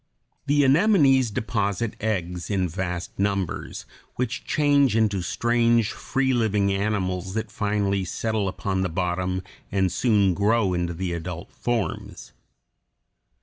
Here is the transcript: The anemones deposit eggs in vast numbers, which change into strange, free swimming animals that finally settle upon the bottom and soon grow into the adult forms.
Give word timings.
The 0.47 0.65
anemones 0.65 1.29
deposit 1.29 1.95
eggs 2.01 2.49
in 2.49 2.67
vast 2.67 3.19
numbers, 3.19 3.85
which 4.15 4.43
change 4.43 4.95
into 4.95 5.21
strange, 5.21 5.91
free 5.91 6.31
swimming 6.33 6.73
animals 6.73 7.35
that 7.35 7.51
finally 7.51 8.03
settle 8.03 8.47
upon 8.47 8.81
the 8.81 8.89
bottom 8.89 9.43
and 9.71 9.91
soon 9.91 10.33
grow 10.33 10.73
into 10.73 10.95
the 10.95 11.13
adult 11.13 11.51
forms. 11.51 12.33